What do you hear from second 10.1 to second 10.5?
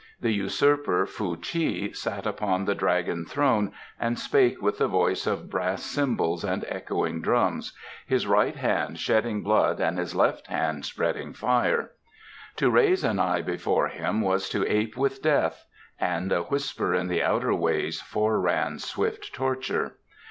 left